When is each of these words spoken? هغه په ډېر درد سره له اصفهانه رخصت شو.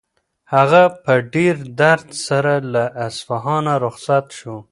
هغه 0.53 0.83
په 1.03 1.13
ډېر 1.33 1.55
درد 1.81 2.07
سره 2.27 2.53
له 2.73 2.83
اصفهانه 3.07 3.73
رخصت 3.85 4.25
شو. 4.37 4.55